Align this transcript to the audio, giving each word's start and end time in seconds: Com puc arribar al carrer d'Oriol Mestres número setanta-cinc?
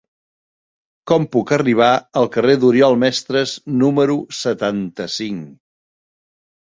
Com 1.11 1.27
puc 1.35 1.53
arribar 1.57 1.89
al 2.21 2.25
carrer 2.37 2.55
d'Oriol 2.63 2.97
Mestres 3.05 3.53
número 3.85 4.17
setanta-cinc? 4.39 5.47